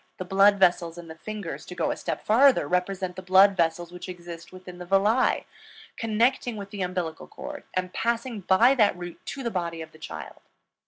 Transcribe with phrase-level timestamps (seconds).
[0.17, 3.91] The blood vessels in the fingers, to go a step farther, represent the blood vessels
[3.91, 5.45] which exist within the villi,
[5.95, 9.99] connecting with the umbilical cord, and passing by that route to the body of the
[9.99, 10.41] child.